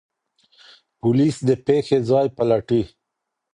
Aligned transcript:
پوليس 0.99 1.35
د 1.47 1.49
پېښې 1.65 1.97
ځای 2.09 2.27
پلټي. 2.37 2.81